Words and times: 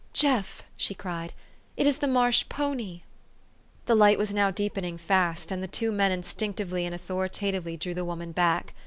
"Jeff!" 0.23 0.63
she 0.77 0.95
cried," 0.95 1.31
it 1.77 1.85
is 1.85 1.99
the 1.99 2.07
marsh 2.07 2.43
pony!" 2.49 3.01
The 3.85 3.93
light 3.93 4.17
was 4.17 4.33
now 4.33 4.49
deepening 4.49 4.97
fast, 4.97 5.51
and 5.51 5.61
the 5.61 5.67
two 5.67 5.91
men 5.91 6.11
instinctively 6.11 6.87
and 6.87 6.95
authoritatively 6.95 7.77
drew 7.77 7.93
the 7.93 8.03
woman 8.03 8.31
back. 8.31 8.73